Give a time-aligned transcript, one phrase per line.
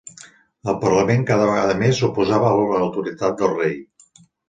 [0.73, 3.81] El parlament cada vegada més s'oposava a l'autoritat del rei.